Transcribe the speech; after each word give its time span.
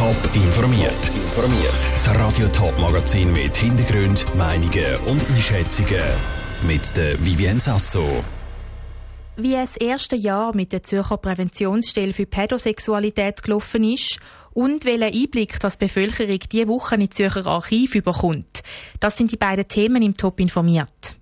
Top 0.00 0.16
informiert. 0.34 1.08
Informiert. 1.14 1.74
Das 1.92 2.08
Radio 2.14 2.48
Top 2.48 2.78
Magazin 2.80 3.32
mit 3.32 3.54
Hintergrund, 3.54 4.24
Meinungen 4.34 4.96
und 5.04 5.22
Einschätzungen 5.30 6.02
mit 6.66 6.96
der 6.96 7.22
Vivien 7.22 7.58
Sasso. 7.58 8.24
Wie 9.36 9.54
es 9.54 9.76
erste 9.76 10.16
Jahr 10.16 10.56
mit 10.56 10.72
der 10.72 10.82
Zürcher 10.84 11.18
Präventionsstelle 11.18 12.14
für 12.14 12.24
Pädosexualität 12.24 13.42
gelaufen 13.42 13.84
ist 13.84 14.18
und 14.54 14.86
welchen 14.86 15.02
Einblick 15.02 15.60
das 15.60 15.76
die 15.76 15.84
Bevölkerung 15.84 16.38
diese 16.50 16.68
Woche 16.68 16.94
in 16.94 17.10
Zürcher 17.10 17.46
Archiv 17.46 17.94
überkommt. 17.94 18.62
Das 19.00 19.18
sind 19.18 19.30
die 19.32 19.36
beiden 19.36 19.68
Themen 19.68 20.02
im 20.02 20.16
Top 20.16 20.40
informiert. 20.40 21.18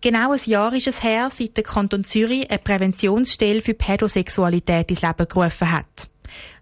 Genau 0.00 0.32
ein 0.32 0.40
Jahr 0.44 0.72
ist 0.72 0.88
es 0.88 1.04
her, 1.04 1.28
seit 1.30 1.56
der 1.56 1.62
Kanton 1.62 2.02
Zürich 2.02 2.50
eine 2.50 2.58
Präventionsstelle 2.58 3.60
für 3.60 3.74
Pädosexualität 3.74 4.90
ins 4.90 5.02
Leben 5.02 5.28
gerufen 5.28 5.70
hat. 5.70 6.08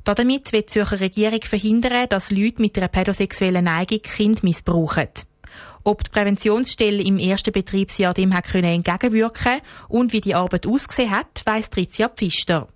Damit 0.04 0.52
wird 0.52 0.68
die 0.68 0.72
Zürcher 0.72 1.00
Regierung 1.00 1.42
verhindern, 1.42 2.08
dass 2.08 2.30
Leute 2.30 2.62
mit 2.62 2.77
einer 2.77 2.88
pädosexuellen 2.88 3.64
Neigung 3.64 4.02
Kind 4.02 4.42
missbrauchen. 4.42 5.08
Ob 5.84 6.02
die 6.02 6.10
Präventionsstelle 6.10 7.02
im 7.02 7.18
ersten 7.18 7.52
Betriebsjahr 7.52 8.12
dem 8.12 8.34
hat 8.34 8.52
entgegenwirken 8.55 9.60
und 9.88 10.12
wie 10.12 10.20
die 10.20 10.34
Arbeit 10.34 10.66
ausgesehen 10.66 11.10
hat, 11.10 11.42
weiss 11.44 11.70
Tricia 11.70 12.08
Pfister. 12.08 12.68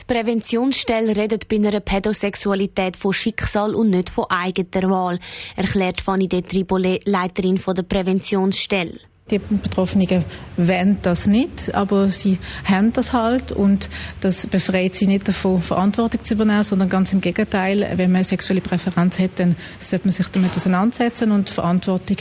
Die 0.00 0.04
Präventionsstelle 0.04 1.16
redet 1.16 1.48
bei 1.48 1.56
einer 1.56 1.80
Pädosexualität 1.80 2.96
von 2.96 3.12
Schicksal 3.12 3.74
und 3.74 3.90
nicht 3.90 4.10
von 4.10 4.26
eigener 4.30 4.88
Wahl, 4.90 5.18
erklärt 5.56 6.00
Fanny 6.00 6.28
de 6.28 6.42
Tribole, 6.42 7.00
Leiterin 7.04 7.60
der 7.66 7.82
Präventionsstelle. 7.82 8.98
Die 9.30 9.38
Betroffenen 9.38 10.24
wollen 10.56 10.98
das 11.02 11.26
nicht, 11.26 11.74
aber 11.74 12.08
sie 12.08 12.38
haben 12.64 12.92
das 12.92 13.12
halt 13.12 13.52
und 13.52 13.88
das 14.20 14.46
befreit 14.46 14.94
sie 14.94 15.06
nicht 15.06 15.28
davon, 15.28 15.60
Verantwortung 15.60 16.24
zu 16.24 16.34
übernehmen, 16.34 16.62
sondern 16.62 16.88
ganz 16.88 17.12
im 17.12 17.20
Gegenteil, 17.20 17.80
wenn 17.96 18.10
man 18.10 18.16
eine 18.16 18.24
sexuelle 18.24 18.60
Präferenz 18.60 19.18
hat, 19.18 19.32
dann 19.36 19.56
sollte 19.78 20.06
man 20.06 20.12
sich 20.12 20.28
damit 20.28 20.56
auseinandersetzen 20.56 21.30
und 21.32 21.50
Verantwortung 21.50 22.16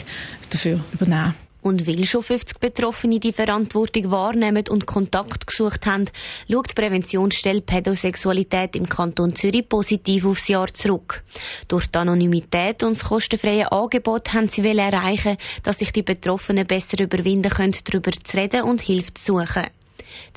dafür 0.49 0.81
übernehmen. 0.93 1.46
Und 1.67 1.85
weil 1.85 2.05
schon 2.05 2.23
50 2.23 2.59
Betroffene 2.61 3.19
die 3.19 3.33
Verantwortung 3.33 4.09
wahrnehmen 4.09 4.63
und 4.69 4.85
Kontakt 4.85 5.47
gesucht 5.47 5.85
haben, 5.85 6.05
schaut 6.49 6.69
die 6.69 6.73
Präventionsstelle 6.75 7.59
Pädosexualität 7.59 8.77
im 8.77 8.87
Kanton 8.87 9.35
Zürich 9.35 9.67
positiv 9.67 10.25
aufs 10.25 10.47
Jahr 10.47 10.73
zurück. 10.73 11.25
Durch 11.67 11.87
die 11.87 11.97
Anonymität 11.97 12.83
und 12.83 12.95
das 12.95 13.03
kostenfreie 13.03 13.69
Angebot 13.69 14.33
haben 14.33 14.47
sie 14.47 14.65
erreichen, 14.65 15.35
dass 15.63 15.79
sich 15.79 15.91
die 15.91 16.03
Betroffenen 16.03 16.65
besser 16.65 17.01
überwinden 17.01 17.51
können, 17.51 17.75
darüber 17.83 18.13
zu 18.13 18.37
reden 18.37 18.61
und 18.61 18.79
Hilfe 18.79 19.13
zu 19.15 19.33
suchen. 19.33 19.65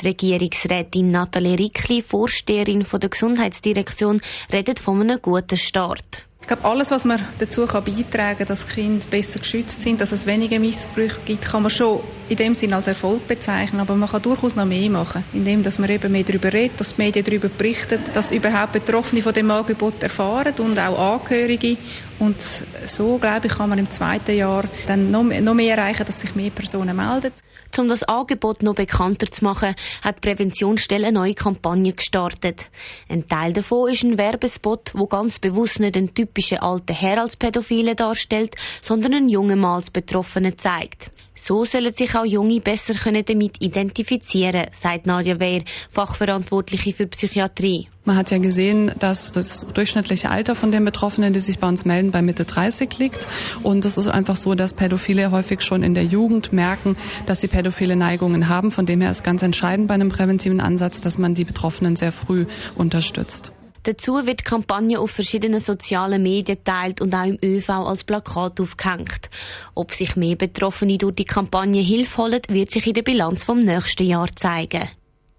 Die 0.03 0.09
Regierungsrätin 0.09 1.13
Nathalie 1.13 1.57
Rickli, 1.57 2.03
Vorsteherin 2.03 2.85
der 2.93 3.09
Gesundheitsdirektion, 3.09 4.21
redet 4.53 4.81
von 4.81 5.01
einem 5.01 5.23
guten 5.23 5.57
Start. 5.57 6.25
Ich 6.41 6.47
glaube, 6.47 6.65
alles, 6.65 6.91
was 6.91 7.05
man 7.05 7.21
dazu 7.39 7.65
beitragen 7.67 8.39
kann, 8.39 8.47
dass 8.47 8.67
Kinder 8.67 9.07
besser 9.09 9.39
geschützt 9.39 9.83
sind, 9.83 10.01
dass 10.01 10.11
es 10.11 10.27
weniger 10.27 10.59
Missbrüche 10.59 11.19
gibt, 11.25 11.45
kann 11.45 11.63
man 11.63 11.71
schon 11.71 12.01
in 12.29 12.37
dem 12.37 12.55
Sinne 12.55 12.77
als 12.77 12.87
Erfolg 12.87 13.29
bezeichnen. 13.29 13.81
Aber 13.81 13.95
man 13.95 14.09
kann 14.09 14.23
durchaus 14.23 14.57
noch 14.57 14.65
mehr 14.65 14.91
machen, 14.91 15.23
indem 15.33 15.63
dass 15.63 15.79
man 15.79 15.91
eben 15.91 16.11
mehr 16.11 16.25
darüber 16.25 16.53
redet, 16.53 16.81
dass 16.81 16.95
die 16.95 17.03
Medien 17.03 17.25
darüber 17.25 17.49
berichten, 17.49 18.01
dass 18.15 18.33
überhaupt 18.33 18.73
Betroffene 18.73 19.23
von 19.23 19.33
dem 19.33 19.51
Angebot 19.51 20.03
erfahren 20.03 20.55
und 20.59 20.79
auch 20.79 21.21
Angehörige. 21.21 21.77
Und 22.21 22.41
so, 22.41 23.19
glaube 23.19 23.47
ich, 23.47 23.55
kann 23.55 23.71
man 23.71 23.79
im 23.79 23.91
zweiten 23.91 24.37
Jahr 24.37 24.65
dann 24.87 25.11
noch, 25.11 25.25
noch 25.25 25.55
mehr 25.55 25.77
erreichen, 25.77 26.05
dass 26.07 26.21
sich 26.21 26.35
mehr 26.35 26.51
Personen 26.51 26.95
melden. 26.95 27.33
Um 27.79 27.89
das 27.89 28.03
Angebot 28.03 28.63
noch 28.63 28.75
bekannter 28.75 29.27
zu 29.27 29.45
machen, 29.45 29.75
hat 30.03 30.17
die 30.17 30.29
Präventionsstelle 30.29 31.07
eine 31.07 31.19
neue 31.19 31.35
Kampagne 31.35 31.93
gestartet. 31.93 32.69
Ein 33.09 33.27
Teil 33.27 33.53
davon 33.53 33.91
ist 33.91 34.03
ein 34.03 34.19
Werbespot, 34.19 34.91
wo 34.95 35.07
ganz 35.07 35.39
bewusst 35.39 35.81
nicht 35.81 35.97
einen 35.97 36.13
typischen 36.13 36.59
alten 36.59 36.93
Herr 36.93 37.23
als 37.23 37.37
Pädophile 37.37 37.95
darstellt, 37.95 38.55
sondern 38.83 39.15
einen 39.15 39.29
jungen 39.29 39.61
Mann 39.61 39.77
als 39.77 39.91
Betroffenen 39.91 40.59
zeigt. 40.59 41.11
So 41.43 41.65
sollen 41.65 41.93
sich 41.93 42.15
auch 42.15 42.25
Junge 42.25 42.61
besser 42.61 42.95
damit 43.25 43.63
identifizieren, 43.63 44.67
sagt 44.73 45.07
Nadja 45.07 45.41
Wehr, 45.41 45.63
Fachverantwortliche 45.91 46.93
für 46.93 47.07
Psychiatrie. 47.07 47.89
Man 48.05 48.17
hat 48.17 48.31
ja 48.31 48.39
gesehen, 48.39 48.93
dass 48.99 49.33
das 49.33 49.67
durchschnittliche 49.73 50.31
Alter 50.31 50.55
von 50.55 50.71
den 50.71 50.85
Betroffenen, 50.85 51.33
die 51.33 51.41
sich 51.41 51.59
bei 51.59 51.69
uns 51.69 51.85
melden, 51.85 52.11
bei 52.11 52.23
Mitte 52.23 52.45
30 52.45 52.99
liegt. 52.99 53.27
Und 53.63 53.85
es 53.85 53.99
ist 53.99 54.09
einfach 54.09 54.37
so, 54.37 54.55
dass 54.55 54.75
Pädophile 54.75 55.31
häufig 55.31 55.63
schon 55.63 55.83
in 55.83 55.95
der 55.95 56.05
Jugend 56.05 56.53
merken, 56.53 56.97
dass 57.27 57.41
sie 57.41 57.49
pädophile 57.49 57.97
Neigungen 57.97 58.49
haben. 58.49 58.71
Von 58.71 58.87
dem 58.87 59.01
her 59.01 59.11
ist 59.11 59.25
ganz 59.25 59.43
entscheidend 59.43 59.87
bei 59.87 59.95
einem 59.95 60.09
präventiven 60.09 60.61
Ansatz, 60.61 61.01
dass 61.01 61.19
man 61.19 61.35
die 61.35 61.45
Betroffenen 61.45 61.97
sehr 61.97 62.13
früh 62.13 62.47
unterstützt. 62.75 63.53
Dazu 63.85 64.27
wird 64.27 64.41
die 64.41 64.45
Kampagne 64.45 65.01
auf 65.01 65.11
verschiedenen 65.11 65.61
sozialen 65.61 66.23
Medien 66.23 66.63
teilt 66.63 67.01
und 67.01 67.15
auch 67.15 67.25
im 67.25 67.39
ÖV 67.43 67.71
als 67.71 68.05
Plakat 68.05 68.61
aufgehängt. 68.61 69.31
Ob 69.75 69.95
sich 69.95 70.17
mehr 70.17 70.37
Betroffene 70.37 70.99
durch 70.99 71.15
die 71.15 71.25
Kampagne 71.25 71.81
Hilfe 71.81 72.23
holen, 72.23 72.43
wird 72.49 72.71
sich 72.71 72.87
in 72.87 72.95
der 72.95 73.03
Bilanz 73.03 73.45
vom 73.45 73.61
nächsten 73.61 74.07
Jahr 74.07 74.29
zeigen. 74.37 74.89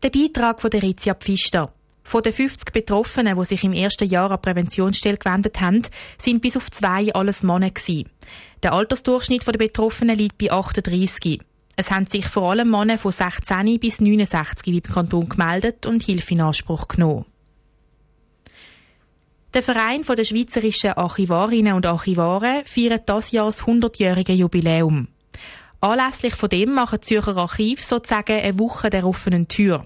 Der 0.02 0.10
Beitrag 0.10 0.60
von 0.60 0.72
der 0.72 0.82
Rizia 0.82 1.14
Pfister. 1.14 1.72
Von 2.04 2.24
den 2.24 2.34
50 2.34 2.74
Betroffenen, 2.74 3.38
die 3.38 3.46
sich 3.46 3.64
im 3.64 3.74
ersten 3.74 4.08
Jahr 4.08 4.32
an 4.32 4.42
Präventionsstelle 4.42 5.18
gewendet 5.18 5.62
haben, 5.62 5.84
sind 6.18 6.42
bis 6.42 6.58
auf 6.58 6.72
zwei 6.72 7.14
alles 7.14 7.44
Männer. 7.44 7.72
Der 8.64 8.74
Altersdurchschnitt 8.74 9.46
der 9.46 9.52
Betroffenen 9.54 10.18
liegt 10.18 10.40
bei 10.40 10.52
38. 10.52 11.40
Es 11.76 11.92
haben 11.92 12.08
sich 12.08 12.28
vor 12.28 12.52
allem 12.52 12.72
Männer 12.72 12.98
von 12.98 13.12
16 13.12 13.80
bis 13.80 14.02
69 14.02 14.74
im 14.74 14.82
Kanton 14.82 15.30
gemeldet 15.30 15.86
und 15.86 16.04
Hilfe 16.04 16.34
in 16.34 16.42
Anspruch 16.42 16.88
genommen. 16.88 17.26
Der 19.54 19.62
Verein 19.62 20.02
der 20.04 20.24
schweizerischen 20.24 20.94
Archivarinnen 20.94 21.74
und 21.74 21.86
Archivare 21.86 22.64
feiert 22.66 23.10
das 23.10 23.32
Jahr 23.32 23.48
das 23.48 23.64
100-jährige 23.64 24.32
Jubiläum. 24.32 25.10
Anlässlich 25.82 26.36
von 26.36 26.48
dem 26.48 26.74
machen 26.74 27.02
Zürcher 27.02 27.36
Archiv 27.36 27.84
sozusagen 27.84 28.40
eine 28.40 28.58
Woche 28.58 28.90
der 28.90 29.06
offenen 29.06 29.50
Tür. 29.50 29.86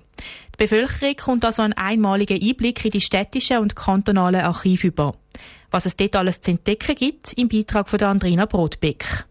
Die 0.53 0.63
Bevölkerung 0.63 1.15
kommt 1.15 1.45
also 1.45 1.63
einen 1.63 1.73
einmaligen 1.73 2.39
Einblick 2.39 2.85
in 2.85 2.91
die 2.91 3.01
städtischen 3.01 3.57
und 3.57 3.75
kantonalen 3.75 4.41
Archive 4.41 4.87
über. 4.87 5.15
Was 5.71 5.87
es 5.87 5.95
dort 5.95 6.15
alles 6.15 6.41
zu 6.41 6.51
entdecken 6.51 6.95
gibt, 6.95 7.33
im 7.33 7.47
Beitrag 7.47 7.89
von 7.89 8.01
Andrina 8.01 8.45
Brotbeck. 8.45 9.25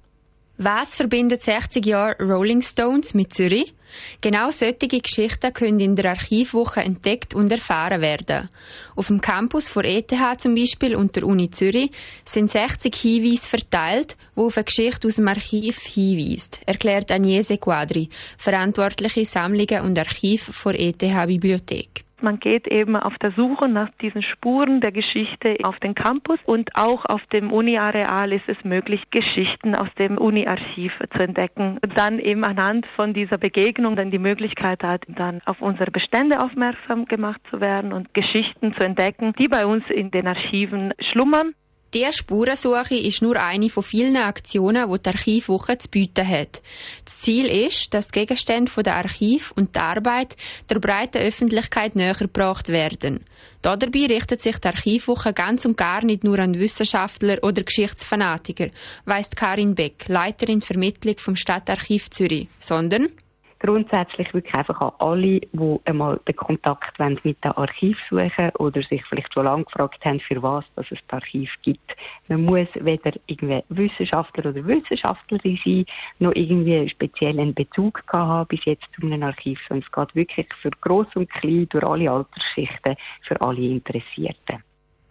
Was 0.56 0.94
verbindet 0.94 1.42
60 1.42 1.84
Jahre 1.84 2.16
Rolling 2.20 2.62
Stones 2.62 3.12
mit 3.12 3.34
Zürich? 3.34 3.74
Genau 4.20 4.52
solche 4.52 4.86
Geschichten 4.86 5.52
können 5.52 5.80
in 5.80 5.96
der 5.96 6.10
Archivwoche 6.10 6.80
entdeckt 6.80 7.34
und 7.34 7.50
erfahren 7.50 8.00
werden. 8.00 8.48
Auf 8.94 9.08
dem 9.08 9.20
Campus 9.20 9.68
vor 9.68 9.82
ETH 9.84 10.14
zum 10.38 10.54
Beispiel 10.54 10.94
und 10.94 11.16
der 11.16 11.24
Uni 11.26 11.50
Zürich 11.50 11.90
sind 12.24 12.52
60 12.52 12.94
Hinweise 12.94 13.48
verteilt, 13.48 14.16
wo 14.36 14.46
auf 14.46 14.56
eine 14.56 14.64
Geschichte 14.64 15.08
aus 15.08 15.16
dem 15.16 15.26
Archiv 15.26 15.80
hinweist, 15.80 16.60
erklärt 16.66 17.10
Agnese 17.10 17.58
Quadri, 17.58 18.08
verantwortliche 18.38 19.24
Sammlungen 19.24 19.80
und 19.84 19.98
Archiv 19.98 20.42
vor 20.42 20.74
ETH 20.74 20.98
Bibliothek. 20.98 22.03
Man 22.20 22.38
geht 22.38 22.68
eben 22.68 22.96
auf 22.96 23.18
der 23.18 23.32
Suche 23.32 23.68
nach 23.68 23.90
diesen 24.00 24.22
Spuren 24.22 24.80
der 24.80 24.92
Geschichte 24.92 25.56
auf 25.62 25.78
den 25.80 25.94
Campus 25.94 26.38
und 26.44 26.70
auch 26.74 27.04
auf 27.04 27.24
dem 27.26 27.52
Uni-Areal 27.52 28.32
ist 28.32 28.48
es 28.48 28.62
möglich, 28.64 29.10
Geschichten 29.10 29.74
aus 29.74 29.88
dem 29.98 30.16
Uni-Archiv 30.18 30.92
zu 31.12 31.18
entdecken. 31.18 31.78
Und 31.82 31.98
dann 31.98 32.18
eben 32.18 32.44
anhand 32.44 32.86
von 32.96 33.14
dieser 33.14 33.38
Begegnung 33.38 33.96
dann 33.96 34.10
die 34.10 34.18
Möglichkeit 34.18 34.82
hat, 34.82 35.04
dann 35.08 35.40
auf 35.44 35.60
unsere 35.60 35.90
Bestände 35.90 36.40
aufmerksam 36.40 37.04
gemacht 37.06 37.40
zu 37.50 37.60
werden 37.60 37.92
und 37.92 38.14
Geschichten 38.14 38.74
zu 38.74 38.80
entdecken, 38.80 39.32
die 39.38 39.48
bei 39.48 39.66
uns 39.66 39.84
in 39.90 40.10
den 40.10 40.26
Archiven 40.26 40.94
schlummern. 41.00 41.54
Die 41.94 42.12
Spurensuche 42.12 42.96
ist 42.96 43.22
nur 43.22 43.40
eine 43.40 43.70
von 43.70 43.84
vielen 43.84 44.16
Aktionen, 44.16 44.90
die 44.90 44.98
die 44.98 45.08
Archivwoche 45.10 45.78
zu 45.78 45.88
bieten 45.88 46.26
hat. 46.26 46.60
Das 47.04 47.20
Ziel 47.20 47.46
ist, 47.46 47.94
dass 47.94 48.10
Gegenstände 48.10 48.68
von 48.68 48.82
der 48.82 48.96
Archiv 48.96 49.52
und 49.52 49.76
die 49.76 49.78
Arbeit 49.78 50.34
der 50.68 50.80
breiten 50.80 51.18
Öffentlichkeit 51.18 51.94
näher 51.94 52.14
gebracht 52.14 52.68
werden. 52.68 53.24
Dabei 53.62 54.06
richtet 54.06 54.42
sich 54.42 54.58
die 54.58 54.66
Archivwoche 54.66 55.32
ganz 55.32 55.64
und 55.64 55.76
gar 55.76 56.04
nicht 56.04 56.24
nur 56.24 56.40
an 56.40 56.58
Wissenschaftler 56.58 57.38
oder 57.44 57.62
Geschichtsfanatiker, 57.62 58.70
weist 59.04 59.36
Karin 59.36 59.76
Beck, 59.76 60.08
Leiterin 60.08 60.62
Vermittlung 60.62 61.18
vom 61.18 61.36
Stadtarchiv 61.36 62.10
Zürich, 62.10 62.48
sondern 62.58 63.10
grundsätzlich 63.58 64.32
wirklich 64.34 64.54
einfach 64.54 64.80
an 64.80 64.92
alle, 64.98 65.40
die 65.40 65.80
einmal 65.84 66.20
den 66.26 66.36
Kontakt 66.36 66.98
mit 67.24 67.44
dem 67.44 67.52
Archiv 67.56 67.98
suchen 68.08 68.50
oder 68.58 68.82
sich 68.82 69.04
vielleicht 69.04 69.32
schon 69.32 69.44
lange 69.44 69.64
gefragt 69.64 70.04
haben, 70.04 70.20
für 70.20 70.42
was 70.42 70.64
dass 70.76 70.90
es 70.90 70.98
das 71.08 71.22
Archiv 71.22 71.50
gibt. 71.62 71.96
Man 72.28 72.44
muss 72.44 72.68
weder 72.74 73.12
irgendwie 73.26 73.62
Wissenschaftler 73.68 74.50
oder 74.50 74.64
Wissenschaftlerin 74.64 75.58
sein, 75.64 75.84
noch 76.18 76.34
irgendwie 76.34 76.76
einen 76.76 76.88
speziellen 76.88 77.54
Bezug 77.54 78.02
haben 78.12 78.46
bis 78.48 78.64
jetzt 78.64 78.88
zu 78.94 79.06
einem 79.06 79.22
Archiv, 79.22 79.60
sondern 79.68 79.86
es 79.86 79.92
geht 79.92 80.14
wirklich 80.14 80.54
für 80.60 80.70
Groß 80.70 81.06
und 81.14 81.30
Klein, 81.30 81.68
durch 81.70 81.84
alle 81.84 82.10
Altersschichten, 82.10 82.96
für 83.22 83.40
alle 83.40 83.60
Interessierten. 83.60 84.62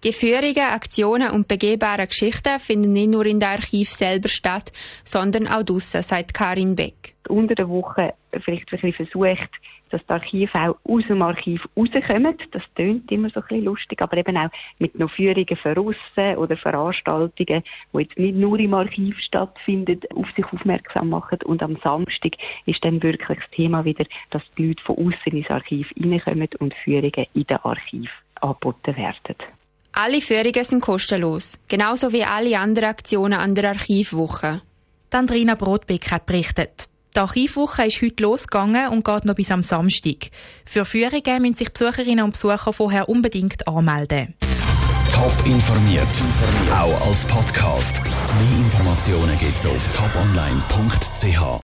Die 0.03 0.11
Führungen, 0.11 0.57
Aktionen 0.57 1.31
und 1.31 1.47
begehbaren 1.47 2.07
Geschichten 2.07 2.59
finden 2.59 2.91
nicht 2.91 3.11
nur 3.11 3.25
in 3.25 3.39
der 3.39 3.51
Archiv 3.51 3.89
selber 3.89 4.27
statt, 4.27 4.73
sondern 5.05 5.47
auch 5.47 5.63
draussen, 5.63 6.01
sagt 6.01 6.33
Karin 6.33 6.75
Beck. 6.75 7.15
Unter 7.29 7.55
der 7.55 7.69
Woche 7.69 8.13
vielleicht 8.41 8.63
ein 8.73 8.81
bisschen 8.81 8.91
versucht, 8.91 9.49
dass 9.91 10.05
die 10.05 10.11
Archive 10.11 10.59
auch 10.59 10.75
aus 10.83 11.07
dem 11.07 11.21
Archiv 11.21 11.69
rauskommen. 11.77 12.35
Das 12.51 12.63
tönt 12.75 13.09
immer 13.13 13.29
so 13.29 13.39
ein 13.39 13.45
bisschen 13.47 13.63
lustig, 13.63 14.01
aber 14.01 14.17
eben 14.17 14.35
auch 14.35 14.49
mit 14.77 14.99
noch 14.99 15.09
Führungen 15.09 15.55
für 15.55 15.77
aussen 15.77 16.37
oder 16.37 16.57
Veranstaltungen, 16.57 17.63
die 17.93 17.97
jetzt 17.97 18.19
nicht 18.19 18.35
nur 18.35 18.59
im 18.59 18.73
Archiv 18.73 19.17
stattfinden, 19.19 20.01
auf 20.15 20.29
sich 20.35 20.45
aufmerksam 20.51 21.11
machen. 21.11 21.39
Und 21.45 21.63
am 21.63 21.77
Samstag 21.81 22.33
ist 22.65 22.83
dann 22.83 23.01
wirklich 23.01 23.39
das 23.39 23.49
Thema 23.51 23.85
wieder, 23.85 24.03
dass 24.31 24.43
die 24.57 24.67
Leute 24.67 24.83
von 24.83 24.97
außen 24.97 25.31
ins 25.31 25.49
Archiv 25.49 25.93
reinkommen 25.97 26.49
und 26.59 26.73
Führungen 26.73 27.25
in 27.33 27.47
den 27.47 27.57
Archiv 27.63 28.11
angeboten 28.41 28.97
werden. 28.97 29.37
Alle 29.95 30.21
Führungen 30.21 30.63
sind 30.63 30.81
kostenlos, 30.81 31.53
genauso 31.67 32.11
wie 32.11 32.23
alle 32.23 32.57
anderen 32.57 32.89
Aktionen 32.89 33.33
an 33.39 33.53
der 33.53 33.69
Archivwoche. 33.69 34.61
Andrina 35.11 35.53
Brotbeck 35.53 36.09
hat 36.09 36.25
berichtet. 36.25 36.89
Die 37.15 37.19
Archivwoche 37.19 37.85
ist 37.85 38.01
heute 38.01 38.23
losgegangen 38.23 38.87
und 38.87 39.05
geht 39.05 39.25
noch 39.25 39.35
bis 39.35 39.51
am 39.51 39.61
Samstag. 39.61 40.31
Für 40.65 40.83
Führungen 40.83 41.43
müssen 41.43 41.53
sich 41.53 41.69
Besucherinnen 41.69 42.25
und 42.25 42.31
Besucher 42.31 42.73
vorher 42.73 43.07
unbedingt 43.07 43.67
anmelden. 43.67 44.33
Top 45.11 45.45
informiert, 45.45 46.07
auch 46.71 47.07
als 47.07 47.25
Podcast. 47.25 48.01
Mehr 48.03 48.57
Informationen 48.65 49.37
gibt's 49.37 49.67
auf 49.67 49.87
toponline.ch. 49.95 51.61